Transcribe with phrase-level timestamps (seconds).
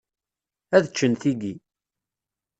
[0.75, 1.53] Ad ččen tiyi.